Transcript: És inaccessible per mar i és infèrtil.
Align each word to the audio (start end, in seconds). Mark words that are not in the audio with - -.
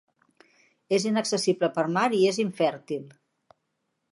És 0.97 1.03
inaccessible 1.09 1.69
per 1.75 1.85
mar 1.99 2.07
i 2.21 2.25
és 2.31 2.41
infèrtil. 2.45 3.05